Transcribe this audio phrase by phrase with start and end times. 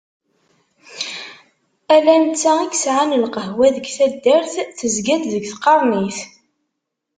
[1.95, 6.19] Ala netta i yesɛan lqahwa deg taddart, tezga-d deg tqernit.